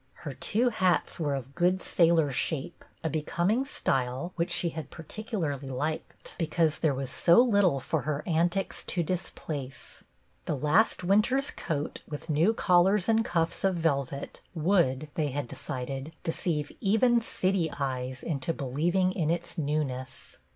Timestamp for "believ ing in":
18.55-19.29